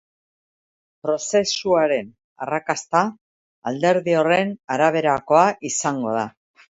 [1.07, 2.07] Prozesuaren
[2.45, 3.01] arrakasta
[3.73, 6.25] alderdi horren araberakoa izango da.